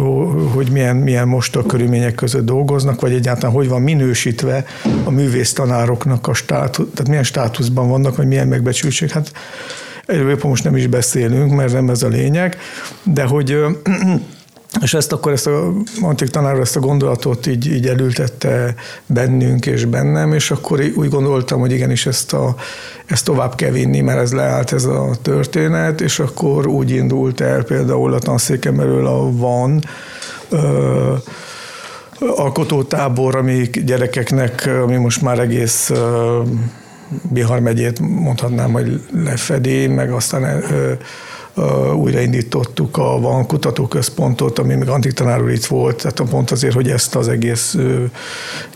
hogy 0.55 0.71
milyen, 0.71 0.97
milyen 0.97 1.29
most 1.29 1.57
a 1.57 1.67
körülmények 1.67 2.15
között 2.15 2.45
dolgoznak, 2.45 3.01
vagy 3.01 3.13
egyáltalán 3.13 3.55
hogy 3.55 3.69
van 3.69 3.83
minősítve 3.83 4.65
a 5.05 5.11
művész 5.11 5.53
tanároknak 5.53 6.27
a 6.29 6.35
státusz, 6.35 6.87
tehát 6.95 7.09
milyen 7.09 7.25
státuszban 7.25 7.89
vannak, 7.89 8.17
vagy 8.17 8.27
milyen 8.27 8.49
megbecsültség. 8.49 9.11
Hát 9.11 9.33
erről 10.07 10.39
most 10.43 10.65
nem 10.65 10.77
is 10.77 10.87
beszélünk, 10.87 11.55
mert 11.55 11.73
nem 11.73 11.89
ez 11.89 12.03
a 12.03 12.09
lényeg, 12.09 12.57
de 13.03 13.25
hogy 13.25 13.57
és 14.83 14.95
ezt 14.95 15.13
akkor 15.13 15.33
ezt 15.33 15.47
a 15.47 15.73
antik 16.01 16.29
tanár 16.29 16.59
ezt 16.59 16.77
a 16.77 16.81
gondolatot 16.81 17.47
így, 17.47 17.67
így 17.73 17.87
elültette 17.87 18.75
bennünk 19.07 19.67
és 19.67 19.85
bennem, 19.85 20.33
és 20.33 20.51
akkor 20.51 20.81
úgy 20.95 21.09
gondoltam, 21.09 21.61
hogy 21.61 21.73
igenis 21.73 22.07
ezt, 22.07 22.33
a, 22.33 22.55
ezt 23.07 23.25
tovább 23.25 23.55
kell 23.55 23.71
vinni, 23.71 24.01
mert 24.01 24.21
ez 24.21 24.33
leállt 24.33 24.73
ez 24.73 24.85
a 24.85 25.11
történet, 25.23 26.01
és 26.01 26.19
akkor 26.19 26.67
úgy 26.67 26.91
indult 26.91 27.41
el 27.41 27.63
például 27.63 28.15
a 28.15 28.19
tanszékemről 28.19 29.07
a 29.07 29.33
van, 29.33 29.85
ö, 30.49 31.15
alkotótábor, 32.19 33.37
ami 33.37 33.71
gyerekeknek, 33.85 34.71
ami 34.83 34.97
most 34.97 35.23
már 35.23 35.39
egész 35.39 35.93
Bihar 37.23 37.61
megyét 37.61 38.01
mondhatnám, 38.01 38.73
hogy 38.73 39.01
lefedi, 39.25 39.87
meg 39.87 40.13
aztán 40.13 40.63
újraindítottuk 41.95 42.97
a 42.97 43.21
Van 43.21 43.47
Kutatóközpontot, 43.47 44.59
ami 44.59 44.75
még 44.75 44.89
Antik 44.89 45.13
tanár 45.13 45.43
úr 45.43 45.51
itt 45.51 45.65
volt, 45.65 45.97
tehát 45.97 46.31
pont 46.31 46.51
azért, 46.51 46.75
hogy 46.75 46.91
ezt 46.91 47.15
az 47.15 47.29
egész 47.29 47.77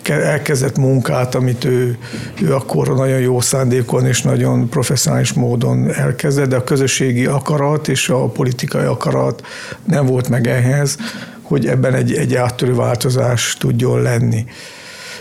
elkezdett 0.08 0.76
munkát, 0.76 1.34
amit 1.34 1.64
ő, 1.64 1.98
ő 2.42 2.54
akkor 2.54 2.88
nagyon 2.88 3.20
jó 3.20 3.40
szándékon 3.40 4.06
és 4.06 4.22
nagyon 4.22 4.68
professzionális 4.68 5.32
módon 5.32 5.92
elkezdett, 5.94 6.48
de 6.48 6.56
a 6.56 6.64
közösségi 6.64 7.26
akarat 7.26 7.88
és 7.88 8.08
a 8.08 8.26
politikai 8.26 8.84
akarat 8.84 9.46
nem 9.84 10.06
volt 10.06 10.28
meg 10.28 10.46
ehhez, 10.46 10.96
hogy 11.42 11.66
ebben 11.66 11.94
egy, 11.94 12.12
egy 12.12 12.34
áttörő 12.34 12.74
változás 12.74 13.56
tudjon 13.58 14.02
lenni. 14.02 14.44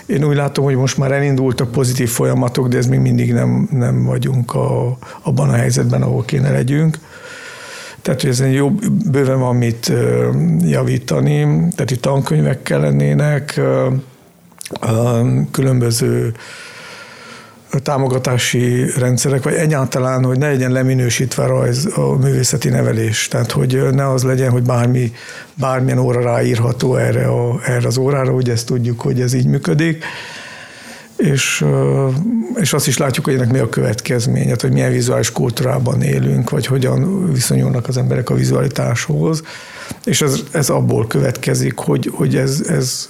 Én 0.06 0.24
úgy 0.24 0.36
látom, 0.36 0.66
hogy 0.66 0.76
most 0.76 0.98
már 0.98 1.12
elindultak 1.12 1.72
pozitív 1.72 2.10
folyamatok, 2.10 2.68
de 2.68 2.78
ez 2.78 2.86
még 2.86 3.00
mindig 3.00 3.34
nem, 3.34 3.68
nem 3.72 4.04
vagyunk 4.04 4.54
a, 4.54 4.98
abban 5.22 5.50
a 5.50 5.54
helyzetben, 5.54 6.02
ahol 6.02 6.26
kéne 6.26 6.52
legyünk. 6.52 6.98
Tehát, 8.02 8.22
hogy 8.22 8.30
ezen 8.30 8.50
jó, 8.50 8.72
bőven 9.12 9.40
van 9.40 9.56
mit 9.56 9.92
javítani, 10.62 11.42
tehát 11.76 11.92
itt 11.92 12.02
tankönyvek 12.02 12.64
kellenének, 12.64 13.62
különböző 15.52 16.34
támogatási 17.84 18.92
rendszerek, 18.98 19.44
vagy 19.44 19.54
egyáltalán, 19.54 20.24
hogy 20.24 20.38
ne 20.38 20.48
legyen 20.48 20.72
leminősítve 20.72 21.46
rajz 21.46 21.90
a 21.96 22.18
művészeti 22.18 22.70
nevelés. 22.70 23.28
Tehát, 23.28 23.52
hogy 23.52 23.82
ne 23.92 24.10
az 24.10 24.24
legyen, 24.24 24.52
hogy 24.52 24.64
bármi, 24.64 25.12
bármilyen 25.54 26.00
óra 26.00 26.22
ráírható 26.22 26.96
erre, 26.96 27.28
a, 27.28 27.60
erre 27.66 27.88
az 27.88 27.98
órára, 27.98 28.32
hogy 28.32 28.50
ezt 28.50 28.66
tudjuk, 28.66 29.02
hogy 29.02 29.22
ez 29.22 29.34
így 29.34 29.46
működik 29.46 30.04
és, 31.22 31.66
és 32.56 32.74
azt 32.74 32.88
is 32.88 32.98
látjuk, 32.98 33.26
hogy 33.26 33.34
ennek 33.34 33.52
mi 33.52 33.60
a 33.60 33.70
következménye, 33.70 34.56
hogy 34.60 34.72
milyen 34.72 34.92
vizuális 34.92 35.32
kultúrában 35.32 36.02
élünk, 36.02 36.50
vagy 36.50 36.66
hogyan 36.66 37.32
viszonyulnak 37.32 37.88
az 37.88 37.98
emberek 37.98 38.30
a 38.30 38.34
vizualitáshoz, 38.34 39.44
és 40.06 40.22
ez, 40.22 40.44
ez 40.52 40.70
abból 40.70 41.08
következik, 41.08 41.78
hogy, 41.78 42.12
hogy 42.14 42.36
ez, 42.36 42.64
ez, 42.68 43.08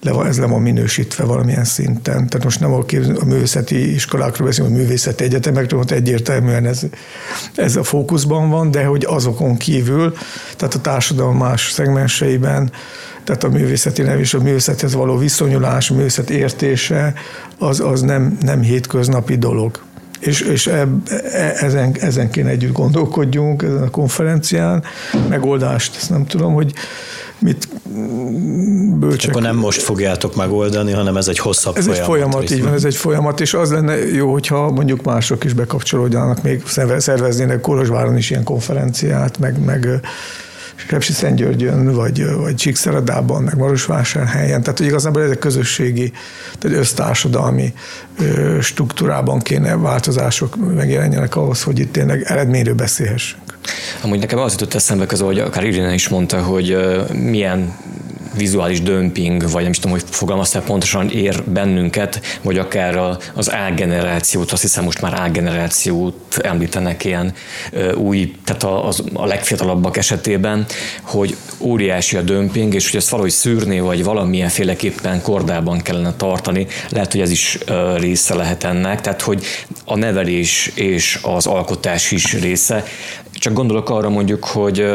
le 0.00 0.12
van, 0.12 0.26
ez 0.26 0.38
le 0.38 0.46
van 0.46 0.62
minősítve 0.62 1.24
valamilyen 1.24 1.64
szinten. 1.64 2.26
Tehát 2.28 2.44
most 2.44 2.60
nem 2.60 2.72
a, 2.72 2.84
a 3.20 3.24
művészeti 3.24 3.94
iskolákról 3.94 4.46
beszélünk, 4.46 4.74
a 4.74 4.78
művészeti 4.78 5.24
egyetemekről, 5.24 5.80
ott 5.80 5.90
egyértelműen 5.90 6.66
ez, 6.66 6.82
ez 7.54 7.76
a 7.76 7.82
fókuszban 7.82 8.50
van, 8.50 8.70
de 8.70 8.84
hogy 8.84 9.04
azokon 9.08 9.56
kívül, 9.56 10.14
tehát 10.56 10.74
a 10.74 10.80
társadalom 10.80 11.36
más 11.36 11.70
szegmenseiben 11.70 12.70
tehát 13.26 13.44
a 13.44 13.48
művészeti 13.48 14.02
nev 14.02 14.18
és 14.18 14.34
a 14.34 14.40
művészethez 14.40 14.94
való 14.94 15.16
viszonyulás, 15.16 15.90
művészet 15.90 16.30
értése, 16.30 17.14
az, 17.58 17.80
az 17.80 18.00
nem, 18.00 18.36
nem 18.40 18.60
hétköznapi 18.60 19.36
dolog. 19.36 19.84
És, 20.20 20.40
és 20.40 20.66
e, 20.66 20.88
ezen, 21.60 21.96
ezen 22.00 22.30
kéne 22.30 22.48
együtt 22.48 22.72
gondolkodjunk 22.72 23.62
ezen 23.62 23.82
a 23.82 23.90
konferencián. 23.90 24.82
Megoldást, 25.28 25.96
ezt 25.96 26.10
nem 26.10 26.26
tudom, 26.26 26.52
hogy 26.52 26.72
mit 27.38 27.68
bölcsek. 28.98 29.30
Akkor 29.30 29.42
nem 29.42 29.56
most 29.56 29.82
fogjátok 29.82 30.36
megoldani, 30.36 30.92
hanem 30.92 31.16
ez 31.16 31.28
egy 31.28 31.38
hosszabb 31.38 31.76
ez 31.76 31.84
folyamat. 31.84 31.98
Ez 31.98 32.08
egy 32.08 32.14
folyamat, 32.14 32.50
így 32.50 32.62
van, 32.62 32.72
ez 32.72 32.84
egy 32.84 32.96
folyamat, 32.96 33.40
és 33.40 33.54
az 33.54 33.70
lenne 33.70 33.96
jó, 33.96 34.32
hogyha 34.32 34.70
mondjuk 34.70 35.02
mások 35.02 35.44
is 35.44 35.52
bekapcsolódjanak, 35.52 36.42
még 36.42 36.62
szerveznének 36.98 37.60
Kolozsváron 37.60 38.16
is 38.16 38.30
ilyen 38.30 38.44
konferenciát, 38.44 39.38
meg, 39.38 39.64
meg 39.64 40.00
Szentgyörgyön, 41.00 41.94
vagy, 41.94 42.36
vagy 42.36 42.54
Csíkszeredában, 42.54 43.42
meg 43.42 43.56
Marosvásárhelyen. 43.56 44.60
Tehát, 44.60 44.78
hogy 44.78 44.86
igazából 44.86 45.22
ezek 45.22 45.38
közösségi, 45.38 46.12
tehát 46.58 46.78
össztársadalmi 46.78 47.74
struktúrában 48.60 49.38
kéne 49.38 49.76
változások 49.76 50.74
megjelenjenek 50.74 51.36
ahhoz, 51.36 51.62
hogy 51.62 51.78
itt 51.78 51.92
tényleg 51.92 52.22
eredményről 52.22 52.74
beszélhessünk. 52.74 53.55
Amúgy 54.02 54.18
nekem 54.18 54.38
az 54.38 54.52
jutott 54.52 54.74
eszembe 54.74 55.06
közül, 55.06 55.26
hogy 55.26 55.38
akár 55.38 55.64
Irina 55.64 55.92
is 55.92 56.08
mondta, 56.08 56.42
hogy 56.42 56.78
milyen 57.12 57.74
vizuális 58.36 58.82
dömping, 58.82 59.50
vagy 59.50 59.62
nem 59.62 59.70
is 59.70 59.78
tudom, 59.78 59.98
hogy 59.98 60.04
fogalmaztál 60.10 60.62
pontosan 60.62 61.10
ér 61.10 61.42
bennünket, 61.44 62.20
vagy 62.42 62.58
akár 62.58 62.96
az 63.34 63.48
A-generációt, 63.48 64.52
azt 64.52 64.62
hiszem 64.62 64.84
most 64.84 65.00
már 65.00 65.20
A-generációt 65.20 66.38
említenek 66.42 67.04
ilyen 67.04 67.32
új, 67.94 68.34
tehát 68.44 68.86
az, 68.86 69.02
a 69.12 69.26
legfiatalabbak 69.26 69.96
esetében, 69.96 70.66
hogy 71.02 71.36
óriási 71.58 72.16
a 72.16 72.22
dömping, 72.22 72.74
és 72.74 72.90
hogy 72.90 73.00
ezt 73.00 73.08
valahogy 73.08 73.30
szűrni, 73.30 73.80
vagy 73.80 74.04
valamilyen 74.04 74.48
féleképpen 74.48 75.22
kordában 75.22 75.80
kellene 75.80 76.14
tartani, 76.14 76.66
lehet, 76.88 77.12
hogy 77.12 77.20
ez 77.20 77.30
is 77.30 77.58
része 77.96 78.34
lehet 78.34 78.64
ennek, 78.64 79.00
tehát 79.00 79.22
hogy 79.22 79.44
a 79.84 79.96
nevelés 79.96 80.70
és 80.74 81.18
az 81.22 81.46
alkotás 81.46 82.10
is 82.10 82.32
része. 82.32 82.84
Csak 83.38 83.52
gondolok 83.52 83.90
arra 83.90 84.08
mondjuk, 84.08 84.44
hogy 84.44 84.86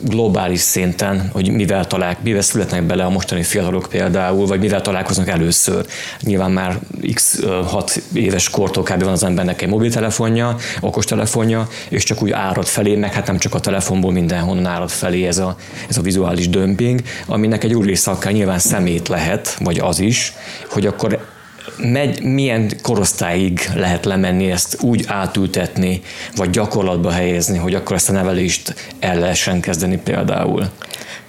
globális 0.00 0.60
szinten, 0.60 1.28
hogy 1.32 1.50
mivel 1.50 1.86
talál, 1.86 2.16
mivel 2.22 2.42
születnek 2.42 2.82
bele 2.82 3.04
a 3.04 3.10
mostani 3.10 3.42
fiatalok 3.42 3.86
például, 3.88 4.46
vagy 4.46 4.60
mivel 4.60 4.80
találkoznak 4.80 5.28
először. 5.28 5.86
Nyilván 6.20 6.50
már 6.50 6.78
x 7.14 7.42
6 7.66 8.02
éves 8.12 8.50
kortól 8.50 8.82
kb. 8.82 9.02
van 9.02 9.12
az 9.12 9.24
embernek 9.24 9.62
egy 9.62 9.68
mobiltelefonja, 9.68 10.56
okostelefonja, 10.80 11.68
és 11.88 12.04
csak 12.04 12.22
úgy 12.22 12.30
árad 12.30 12.66
felé, 12.66 12.96
meg 12.96 13.12
hát 13.12 13.26
nem 13.26 13.38
csak 13.38 13.54
a 13.54 13.60
telefonból 13.60 14.12
mindenhonnan 14.12 14.66
árad 14.66 14.90
felé 14.90 15.26
ez 15.26 15.38
a, 15.38 15.56
ez 15.88 15.96
a 15.96 16.02
vizuális 16.02 16.48
dömping, 16.48 17.00
aminek 17.26 17.64
egy 17.64 17.74
új 17.74 17.92
akár 18.04 18.32
nyilván 18.32 18.58
szemét 18.58 19.08
lehet, 19.08 19.56
vagy 19.60 19.78
az 19.78 19.98
is, 19.98 20.32
hogy 20.70 20.86
akkor 20.86 21.33
megy, 21.76 22.22
milyen 22.22 22.70
korosztályig 22.82 23.70
lehet 23.74 24.04
lemenni, 24.04 24.50
ezt 24.50 24.82
úgy 24.82 25.04
átültetni, 25.08 26.02
vagy 26.36 26.50
gyakorlatba 26.50 27.10
helyezni, 27.10 27.58
hogy 27.58 27.74
akkor 27.74 27.96
ezt 27.96 28.08
a 28.08 28.12
nevelést 28.12 28.74
el 28.98 29.18
lehessen 29.18 29.60
kezdeni 29.60 29.96
például? 29.96 30.70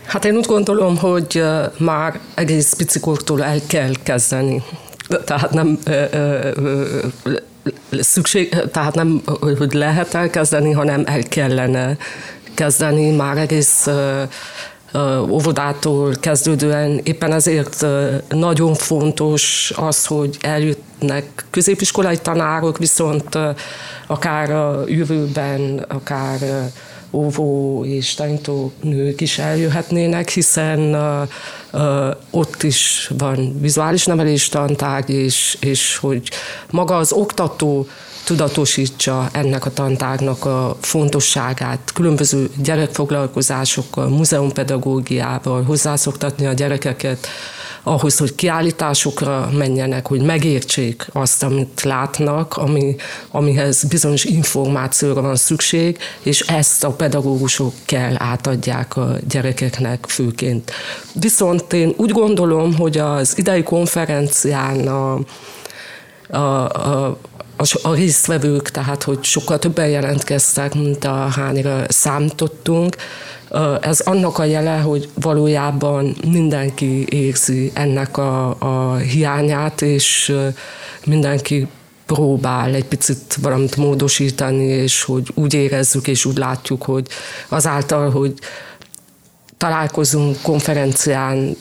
Hát 0.05 0.25
én 0.25 0.35
úgy 0.35 0.45
gondolom, 0.45 0.97
hogy 0.97 1.43
már 1.77 2.19
egész 2.33 2.73
picikortól 2.73 3.43
el 3.43 3.59
kell 3.67 3.91
kezdeni. 4.03 4.63
Tehát 5.25 5.51
nem 5.51 5.79
szükség, 7.99 8.55
tehát 8.71 8.95
nem, 8.95 9.21
hogy 9.57 9.73
lehet 9.73 10.13
elkezdeni, 10.13 10.71
hanem 10.71 11.03
el 11.05 11.23
kellene 11.23 11.97
kezdeni 12.53 13.15
már 13.15 13.37
egész 13.37 13.87
óvodától 15.29 16.13
kezdődően 16.19 16.99
éppen 17.03 17.31
ezért 17.31 17.85
nagyon 18.29 18.73
fontos 18.73 19.73
az, 19.75 20.05
hogy 20.05 20.37
eljutnak 20.41 21.23
középiskolai 21.49 22.17
tanárok, 22.17 22.77
viszont 22.77 23.37
akár 24.07 24.51
a 24.51 24.83
jövőben, 24.87 25.85
akár 25.87 26.71
óvó 27.11 27.83
és 27.85 28.13
tanító 28.13 28.71
nők 28.81 29.21
is 29.21 29.37
eljöhetnének, 29.37 30.29
hiszen 30.29 30.95
ott 32.29 32.63
is 32.63 33.11
van 33.17 33.59
vizuális 33.59 34.05
nevelés 34.05 34.49
tantárgy, 34.49 35.09
és, 35.09 35.57
és 35.59 35.97
hogy 35.97 36.29
maga 36.69 36.97
az 36.97 37.11
oktató 37.11 37.87
tudatosítsa 38.25 39.29
ennek 39.31 39.65
a 39.65 39.73
tantárnak 39.73 40.45
a 40.45 40.77
fontosságát, 40.81 41.91
különböző 41.93 42.49
gyerekfoglalkozásokkal, 42.63 44.07
múzeumpedagógiával, 44.07 45.63
hozzászoktatni 45.63 46.45
a 46.45 46.53
gyerekeket 46.53 47.27
ahhoz, 47.87 48.17
hogy 48.17 48.35
kiállításokra 48.35 49.49
menjenek, 49.53 50.07
hogy 50.07 50.21
megértsék 50.21 51.07
azt, 51.11 51.43
amit 51.43 51.81
látnak, 51.81 52.57
ami, 52.57 52.95
amihez 53.31 53.83
bizonyos 53.83 54.23
információra 54.23 55.21
van 55.21 55.35
szükség, 55.35 55.97
és 56.21 56.39
ezt 56.39 56.83
a 56.83 56.91
pedagógusok 56.91 57.73
kell 57.85 58.15
átadják 58.17 58.97
a 58.97 59.15
gyerekeknek 59.27 60.05
főként. 60.07 60.71
Viszont 61.13 61.73
én 61.73 61.93
úgy 61.97 62.11
gondolom, 62.11 62.75
hogy 62.75 62.97
az 62.97 63.37
idei 63.37 63.63
konferencián 63.63 64.87
a, 64.87 65.19
a, 66.29 66.37
a 66.65 67.17
a, 67.83 67.93
résztvevők, 67.93 68.69
tehát 68.69 69.03
hogy 69.03 69.23
sokkal 69.23 69.59
többen 69.59 69.87
jelentkeztek, 69.87 70.73
mint 70.73 71.03
a 71.05 71.13
hányra 71.13 71.83
számítottunk. 71.87 72.95
Ez 73.81 73.99
annak 73.99 74.37
a 74.37 74.43
jele, 74.43 74.77
hogy 74.77 75.09
valójában 75.13 76.15
mindenki 76.27 77.05
érzi 77.09 77.71
ennek 77.73 78.17
a, 78.17 78.55
a 78.59 78.95
hiányát, 78.95 79.81
és 79.81 80.33
mindenki 81.05 81.67
próbál 82.05 82.73
egy 82.73 82.85
picit 82.85 83.37
valamit 83.41 83.75
módosítani, 83.75 84.63
és 84.63 85.03
hogy 85.03 85.31
úgy 85.33 85.53
érezzük 85.53 86.07
és 86.07 86.25
úgy 86.25 86.37
látjuk, 86.37 86.83
hogy 86.83 87.07
azáltal, 87.49 88.09
hogy 88.09 88.33
találkozunk 89.57 90.41
konferencián, 90.41 91.57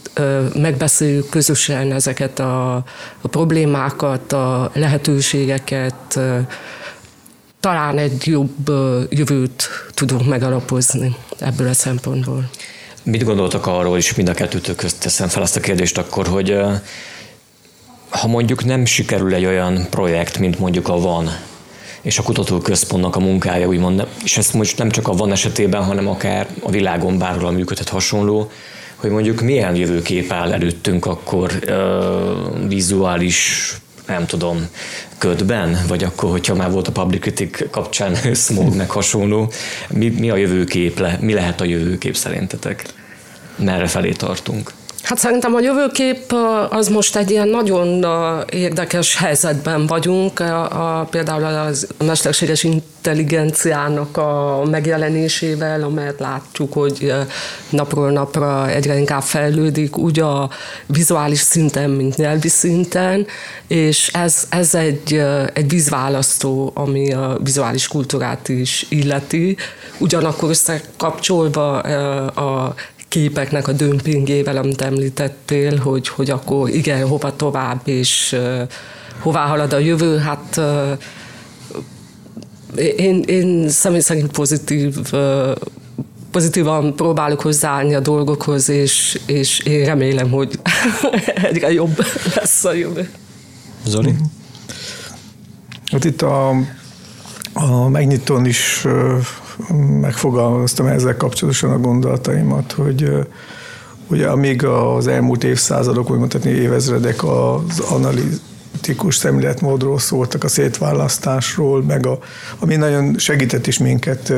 megbeszéljük 0.55 1.29
közösen 1.29 1.93
ezeket 1.93 2.39
a, 2.39 2.75
a 3.21 3.29
problémákat, 3.31 4.33
a 4.33 4.71
lehetőségeket, 4.75 6.21
talán 7.61 7.99
egy 7.99 8.27
jobb 8.27 8.71
jövőt 9.09 9.69
tudunk 9.95 10.27
megalapozni 10.27 11.17
ebből 11.39 11.69
a 11.69 11.73
szempontból. 11.73 12.51
Mit 13.03 13.25
gondoltak 13.25 13.67
arról, 13.67 13.97
és 13.97 14.15
mind 14.15 14.29
a 14.29 14.35
kettőtök 14.35 14.77
közt 14.77 15.01
teszem 15.01 15.29
fel 15.29 15.43
azt 15.43 15.57
a 15.57 15.61
kérdést 15.61 15.99
akkor, 15.99 16.27
hogy 16.27 16.59
ha 18.09 18.27
mondjuk 18.27 18.65
nem 18.65 18.85
sikerül 18.85 19.35
egy 19.35 19.45
olyan 19.45 19.87
projekt, 19.91 20.39
mint 20.39 20.59
mondjuk 20.59 20.89
a 20.89 20.99
van, 20.99 21.31
és 22.05 22.19
a 22.19 22.23
kutatóközpontnak 22.23 23.17
a 23.17 23.21
munkája, 23.21 23.67
úgymond, 23.67 24.07
és 24.25 24.37
ezt 24.37 24.53
most 24.53 24.79
nem 24.79 24.91
csak 24.91 25.09
a 25.09 25.13
van 25.13 25.33
esetében, 25.33 25.85
hanem 25.85 26.09
akár 26.09 26.49
a 26.63 26.71
világon 26.71 27.19
bárhol 27.19 27.51
működhet 27.51 27.89
hasonló, 27.89 28.51
hogy 28.97 29.11
mondjuk 29.11 29.41
milyen 29.41 29.77
jövőkép 29.77 30.33
áll 30.33 30.53
előttünk 30.53 31.07
akkor 31.07 31.53
uh, 31.67 32.69
vizuális 32.69 33.71
nem 34.07 34.27
tudom, 34.27 34.69
ködben, 35.19 35.79
vagy 35.89 36.05
akkor, 36.05 36.31
hogyha 36.31 36.55
már 36.55 36.71
volt 36.71 36.89
a 36.89 36.93
public 36.93 37.21
critic 37.21 37.71
kapcsán 37.71 38.15
smog 38.47 38.75
meg 38.75 38.91
hasonló, 38.91 39.53
mi, 39.89 40.09
mi 40.09 40.31
a 40.31 40.37
jövőkép, 40.37 40.99
le, 40.99 41.19
mi 41.21 41.33
lehet 41.33 41.61
a 41.61 41.65
jövőkép 41.65 42.17
szerintetek? 42.17 42.85
Merre 43.57 43.87
felé 43.87 44.13
tartunk? 44.13 44.73
Hát 45.05 45.19
szerintem 45.19 45.55
a 45.55 45.61
jövőkép 45.61 46.33
az 46.71 46.89
most 46.89 47.17
egy 47.17 47.31
ilyen 47.31 47.49
nagyon 47.49 48.07
érdekes 48.51 49.17
helyzetben 49.17 49.87
vagyunk. 49.87 50.41
A, 50.41 51.01
a, 51.01 51.05
például 51.05 51.45
az 51.45 51.89
mesterséges 52.05 52.63
intelligenciának 52.63 54.17
a 54.17 54.63
megjelenésével, 54.71 55.83
amelyet 55.83 56.21
látjuk, 56.21 56.73
hogy 56.73 57.13
napról 57.71 58.11
napra 58.11 58.71
egyre 58.71 58.99
inkább 58.99 59.23
fejlődik, 59.23 59.97
úgy 59.97 60.21
a 60.21 60.51
vizuális 60.87 61.39
szinten, 61.39 61.91
mint 61.91 62.17
nyelvi 62.17 62.49
szinten, 62.49 63.27
és 63.67 64.11
ez, 64.13 64.47
ez 64.51 64.75
egy, 64.75 65.23
egy 65.53 65.69
vízválasztó, 65.69 66.73
ami 66.75 67.13
a 67.13 67.39
vizuális 67.43 67.89
kultúrát 67.89 68.49
is 68.49 68.87
illeti. 68.89 69.57
Ugyanakkor 69.99 70.51
összekapcsolva 70.51 71.79
a 72.27 72.75
képeknek 73.15 73.69
a 73.69 73.73
dömpingével, 73.73 74.57
amit 74.57 74.81
említettél, 74.81 75.77
hogy, 75.77 76.09
hogy 76.09 76.31
akkor 76.31 76.69
igen, 76.69 77.07
hova 77.07 77.37
tovább, 77.37 77.81
és 77.85 78.37
uh, 78.39 78.63
hová 79.21 79.47
halad 79.47 79.73
a 79.73 79.79
jövő, 79.79 80.19
hát 80.19 80.57
uh, 80.57 80.99
én, 82.97 83.23
én 83.23 83.69
személy 83.69 84.01
szerint 84.01 84.31
pozitív 84.31 84.97
uh, 85.13 85.53
pozitívan 86.31 86.95
próbálok 86.97 87.41
hozzáállni 87.41 87.95
a 87.95 88.01
dolgokhoz, 88.01 88.69
és, 88.69 89.21
és 89.27 89.59
én 89.59 89.85
remélem, 89.85 90.31
hogy 90.31 90.59
egyre 91.51 91.73
jobb 91.73 91.97
lesz 92.35 92.65
a 92.65 92.73
jövő. 92.73 93.11
Zoli? 93.85 94.15
Hát 95.93 96.05
itt 96.05 96.23
a, 96.23 96.49
a 97.53 97.89
megnyitón 97.89 98.45
is 98.45 98.87
megfogalmaztam 100.01 100.87
ezzel 100.87 101.17
kapcsolatosan 101.17 101.71
a 101.71 101.79
gondolataimat, 101.79 102.73
hogy 102.73 103.27
ugye 104.07 104.29
amíg 104.29 104.65
az 104.65 105.07
elmúlt 105.07 105.45
évszázadok, 105.45 106.11
úgy 106.11 106.19
mondhatni 106.19 106.51
évezredek 106.51 107.25
az 107.25 107.81
analitikus 107.81 109.17
szemléletmódról 109.17 109.99
szóltak, 109.99 110.45
a 110.45 110.49
szétválasztásról, 110.49 111.83
meg 111.83 112.07
a, 112.07 112.19
ami 112.59 112.77
nagyon 112.77 113.19
segített 113.19 113.67
is 113.67 113.79
minket 113.79 114.33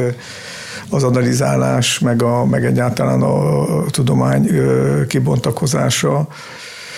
az 0.91 1.03
analizálás, 1.03 1.99
meg, 1.99 2.23
a, 2.23 2.45
meg 2.45 2.65
egyáltalán 2.65 3.23
a 3.23 3.85
tudomány 3.91 4.51
kibontakozása, 5.09 6.29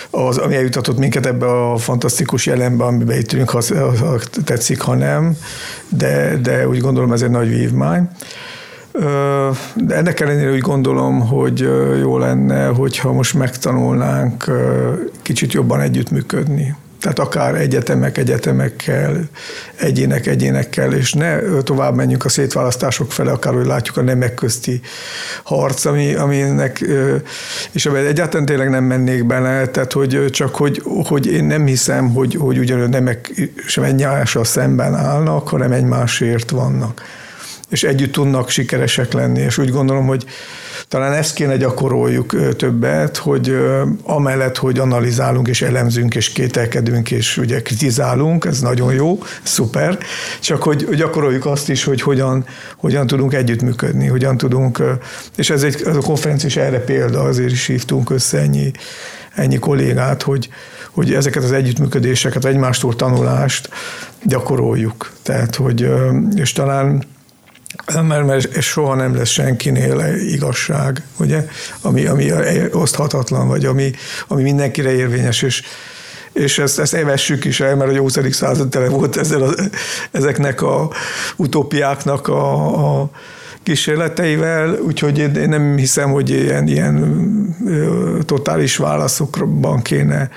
az, 0.09 0.37
ami 0.37 0.55
eljutatott 0.55 0.97
minket 0.97 1.25
ebbe 1.25 1.71
a 1.71 1.77
fantasztikus 1.77 2.45
jelenbe, 2.45 2.83
amiben 2.83 3.17
itt 3.17 3.33
ülünk, 3.33 3.49
ha, 3.49 3.61
ha 3.99 4.19
tetszik, 4.43 4.81
ha 4.81 4.95
nem, 4.95 5.37
de, 5.89 6.37
de 6.41 6.67
úgy 6.67 6.79
gondolom 6.79 7.11
ez 7.11 7.21
egy 7.21 7.29
nagy 7.29 7.49
vívmány. 7.49 8.09
De 9.75 9.95
ennek 9.95 10.19
ellenére 10.19 10.51
úgy 10.51 10.59
gondolom, 10.59 11.27
hogy 11.27 11.59
jó 11.99 12.17
lenne, 12.17 12.65
hogyha 12.65 13.11
most 13.11 13.33
megtanulnánk 13.33 14.51
kicsit 15.21 15.53
jobban 15.53 15.79
együttműködni 15.79 16.75
tehát 16.99 17.19
akár 17.19 17.55
egyetemek 17.55 18.17
egyetemekkel, 18.17 19.29
egyének 19.75 20.27
egyénekkel, 20.27 20.93
és 20.93 21.13
ne 21.13 21.39
tovább 21.39 21.95
menjünk 21.95 22.25
a 22.25 22.29
szétválasztások 22.29 23.11
fele, 23.11 23.31
akár 23.31 23.53
hogy 23.53 23.65
látjuk 23.65 23.97
a 23.97 24.01
nemek 24.01 24.33
közti 24.33 24.81
harc, 25.43 25.85
ami, 25.85 26.13
aminek, 26.13 26.85
és 27.71 27.85
ebben 27.85 28.05
egyáltalán 28.05 28.45
tényleg 28.45 28.69
nem 28.69 28.83
mennék 28.83 29.25
bele, 29.25 29.67
tehát 29.67 29.93
hogy 29.93 30.25
csak, 30.29 30.55
hogy, 30.55 30.81
hogy 31.07 31.25
én 31.27 31.43
nem 31.43 31.65
hiszem, 31.65 32.13
hogy, 32.13 32.35
hogy 32.35 32.57
ugyanúgy 32.57 32.89
nemek 32.89 33.31
sem 33.67 33.83
egymással 33.83 34.43
szemben 34.43 34.95
állnak, 34.95 35.47
hanem 35.47 35.71
egymásért 35.71 36.49
vannak 36.49 37.01
és 37.69 37.83
együtt 37.83 38.11
tudnak 38.11 38.49
sikeresek 38.49 39.13
lenni, 39.13 39.39
és 39.39 39.57
úgy 39.57 39.69
gondolom, 39.69 40.05
hogy 40.05 40.25
talán 40.87 41.13
ezt 41.13 41.33
kéne 41.33 41.57
gyakoroljuk 41.57 42.55
többet, 42.55 43.17
hogy 43.17 43.57
amellett, 44.03 44.57
hogy 44.57 44.79
analizálunk 44.79 45.47
és 45.47 45.61
elemzünk 45.61 46.15
és 46.15 46.31
kételkedünk 46.31 47.11
és 47.11 47.37
ugye 47.37 47.61
kritizálunk, 47.61 48.45
ez 48.45 48.59
nagyon 48.59 48.93
jó, 48.93 49.19
szuper, 49.43 49.97
csak 50.39 50.63
hogy 50.63 50.89
gyakoroljuk 50.95 51.45
azt 51.45 51.69
is, 51.69 51.83
hogy 51.83 52.01
hogyan, 52.01 52.45
hogyan 52.77 53.07
tudunk 53.07 53.33
együttműködni, 53.33 54.07
hogyan 54.07 54.37
tudunk, 54.37 54.83
és 55.35 55.49
ez, 55.49 55.63
egy, 55.63 55.81
ez 55.85 55.95
a 55.95 56.01
konferencia 56.01 56.47
is 56.47 56.57
erre 56.57 56.79
példa, 56.79 57.21
azért 57.21 57.51
is 57.51 57.65
hívtunk 57.65 58.09
össze 58.09 58.37
ennyi, 58.37 58.71
ennyi 59.35 59.59
kollégát, 59.59 60.21
hogy, 60.21 60.49
hogy 60.91 61.13
ezeket 61.13 61.43
az 61.43 61.51
együttműködéseket, 61.51 62.45
egymástól 62.45 62.95
tanulást 62.95 63.69
gyakoroljuk. 64.23 65.11
Tehát, 65.23 65.55
hogy, 65.55 65.89
és 66.35 66.51
talán 66.51 67.03
mert, 68.07 68.25
mert 68.25 68.61
soha 68.61 68.95
nem 68.95 69.15
lesz 69.15 69.29
senkinél 69.29 70.15
igazság, 70.15 71.03
ugye, 71.19 71.47
ami, 71.81 72.05
ami 72.05 72.31
oszthatatlan, 72.71 73.47
vagy 73.47 73.65
ami, 73.65 73.91
ami 74.27 74.41
mindenkire 74.41 74.91
érvényes, 74.91 75.41
és, 75.41 75.63
és 76.33 76.59
ezt, 76.59 76.79
ezt 76.79 76.93
evessük 76.93 77.45
is 77.45 77.59
el, 77.59 77.75
mert 77.75 77.91
a 77.91 77.99
20. 77.99 78.17
század 78.31 78.69
tele 78.69 78.89
volt 78.89 79.17
ezzel 79.17 79.41
a, 79.41 79.53
ezeknek 80.11 80.61
a 80.61 80.89
utópiáknak 81.35 82.27
a, 82.27 83.01
a 83.01 83.09
kísérleteivel, 83.63 84.79
úgyhogy 84.81 85.17
én 85.17 85.49
nem 85.49 85.77
hiszem, 85.77 86.11
hogy 86.11 86.29
ilyen, 86.29 86.67
ilyen 86.67 88.23
totális 88.25 88.77
válaszokban 88.77 89.81
kéne 89.81 90.29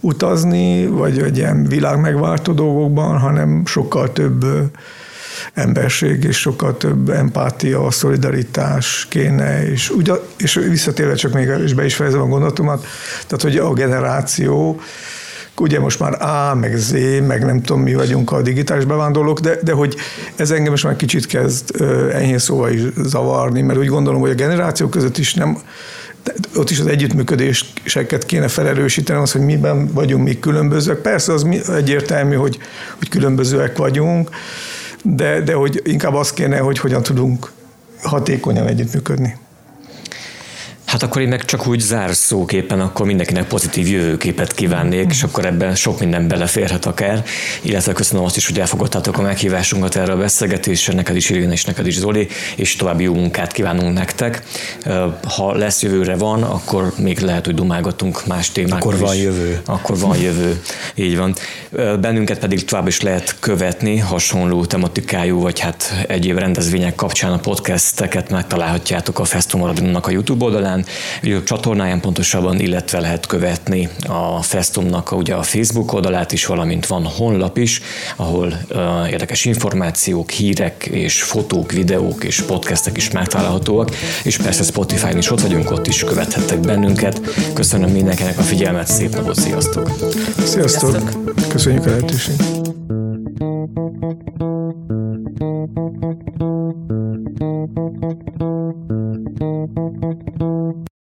utazni, 0.00 0.86
vagy, 0.86 1.20
vagy 1.20 1.36
ilyen 1.36 1.64
világmegváltó 1.64 2.52
dolgokban, 2.52 3.18
hanem 3.18 3.62
sokkal 3.66 4.12
több 4.12 4.44
emberség 5.54 6.24
és 6.24 6.38
sokkal 6.38 6.76
több 6.76 7.08
empátia, 7.08 7.90
szolidaritás 7.90 9.06
kéne, 9.10 9.70
és, 9.70 9.90
ugye, 9.90 10.12
és 10.38 10.54
visszatérve 10.54 11.14
csak 11.14 11.32
még, 11.32 11.50
és 11.64 11.74
be 11.74 11.84
is 11.84 11.94
fejezem 11.94 12.20
a 12.20 12.26
gondolatomat, 12.26 12.86
tehát 13.26 13.42
hogy 13.42 13.56
a 13.56 13.72
generáció, 13.72 14.80
ugye 15.60 15.80
most 15.80 16.00
már 16.00 16.22
A, 16.22 16.54
meg 16.54 16.76
Z, 16.76 16.92
meg 17.26 17.44
nem 17.44 17.62
tudom 17.62 17.82
mi 17.82 17.94
vagyunk 17.94 18.32
a 18.32 18.42
digitális 18.42 18.84
bevándorlók, 18.84 19.40
de, 19.40 19.58
de 19.62 19.72
hogy 19.72 19.96
ez 20.36 20.50
engem 20.50 20.70
most 20.70 20.84
már 20.84 20.96
kicsit 20.96 21.26
kezd 21.26 21.82
enyhén 22.12 22.38
szóval 22.38 22.70
is 22.70 22.80
zavarni, 22.96 23.62
mert 23.62 23.78
úgy 23.78 23.86
gondolom, 23.86 24.20
hogy 24.20 24.30
a 24.30 24.34
generációk 24.34 24.90
között 24.90 25.18
is 25.18 25.34
nem 25.34 25.58
ott 26.54 26.70
is 26.70 26.80
az 26.80 26.86
együttműködéseket 26.86 28.26
kéne 28.26 28.48
felerősíteni, 28.48 29.20
az, 29.20 29.32
hogy 29.32 29.40
miben 29.40 29.92
vagyunk 29.92 30.24
mi 30.24 30.38
különbözőek. 30.38 30.98
Persze 30.98 31.32
az 31.32 31.46
egyértelmű, 31.68 32.34
hogy, 32.34 32.58
hogy 32.98 33.08
különbözőek 33.08 33.76
vagyunk, 33.76 34.30
de, 35.02 35.40
de 35.40 35.54
hogy 35.54 35.80
inkább 35.84 36.14
az 36.14 36.32
kéne, 36.32 36.58
hogy 36.58 36.78
hogyan 36.78 37.02
tudunk 37.02 37.52
hatékonyan 38.02 38.66
együttműködni. 38.66 39.36
Hát 40.90 41.02
akkor 41.02 41.22
én 41.22 41.28
meg 41.28 41.44
csak 41.44 41.66
úgy 41.66 41.80
zárszóképpen 41.80 42.80
akkor 42.80 43.06
mindenkinek 43.06 43.46
pozitív 43.46 43.88
jövőképet 43.88 44.54
kívánnék, 44.54 45.06
és 45.10 45.22
akkor 45.22 45.46
ebben 45.46 45.74
sok 45.74 46.00
minden 46.00 46.28
beleférhet 46.28 46.86
akár. 46.86 47.24
Illetve 47.62 47.92
köszönöm 47.92 48.24
azt 48.24 48.36
is, 48.36 48.46
hogy 48.46 48.58
elfogadtátok 48.58 49.18
a 49.18 49.22
meghívásunkat 49.22 49.96
erre 49.96 50.12
a 50.12 50.16
beszélgetésre, 50.16 50.94
neked 50.94 51.16
is 51.16 51.30
Irén 51.30 51.50
és 51.50 51.64
neked 51.64 51.86
is 51.86 51.98
Zoli, 51.98 52.28
és 52.56 52.76
további 52.76 53.02
jó 53.02 53.14
munkát 53.14 53.52
kívánunk 53.52 53.94
nektek. 53.94 54.42
Ha 55.36 55.54
lesz 55.54 55.82
jövőre 55.82 56.16
van, 56.16 56.42
akkor 56.42 56.92
még 56.98 57.18
lehet, 57.18 57.44
hogy 57.44 57.54
dumálgatunk 57.54 58.26
más 58.26 58.52
témákról 58.52 58.92
Akkor 58.92 59.06
van 59.06 59.14
is. 59.14 59.22
jövő. 59.22 59.60
Akkor 59.64 59.98
van 59.98 60.16
jövő, 60.16 60.60
így 60.94 61.16
van. 61.16 61.34
Bennünket 62.00 62.38
pedig 62.38 62.64
tovább 62.64 62.86
is 62.86 63.00
lehet 63.00 63.36
követni, 63.40 63.98
hasonló 63.98 64.64
tematikájú, 64.64 65.40
vagy 65.40 65.58
hát 65.58 66.04
egyéb 66.08 66.38
rendezvények 66.38 66.94
kapcsán 66.94 67.32
a 67.32 67.38
podcasteket 67.38 68.30
megtalálhatjátok 68.30 69.18
a 69.18 69.24
Festum 69.24 69.62
a 70.02 70.10
YouTube 70.10 70.44
oldalán, 70.44 70.79
YouTube 71.22 71.46
csatornáján 71.46 72.00
pontosabban, 72.00 72.60
illetve 72.60 73.00
lehet 73.00 73.26
követni 73.26 73.88
a 74.08 74.42
Festumnak 74.42 75.12
ugye 75.12 75.34
a 75.34 75.42
Facebook 75.42 75.92
oldalát 75.92 76.32
is, 76.32 76.46
valamint 76.46 76.86
van 76.86 77.04
honlap 77.04 77.58
is, 77.58 77.80
ahol 78.16 78.52
uh, 78.70 79.10
érdekes 79.10 79.44
információk, 79.44 80.30
hírek 80.30 80.88
és 80.90 81.22
fotók, 81.22 81.72
videók 81.72 82.24
és 82.24 82.40
podcastek 82.40 82.96
is 82.96 83.10
megtalálhatóak, 83.10 83.90
és 84.22 84.36
persze 84.36 84.62
Spotify-n 84.62 85.18
is 85.18 85.30
ott 85.30 85.40
vagyunk, 85.40 85.70
ott 85.70 85.86
is 85.86 86.04
követhettek 86.04 86.60
bennünket. 86.60 87.20
Köszönöm 87.54 87.90
mindenkinek 87.90 88.38
a 88.38 88.42
figyelmet, 88.42 88.86
szép 88.86 89.14
napot, 89.14 89.38
sziasztok! 89.40 89.90
Sziasztok! 90.44 90.90
Sziasztok. 90.90 91.48
Köszönjük 91.48 91.86
a 91.86 91.88
lehetőséget! 91.88 92.59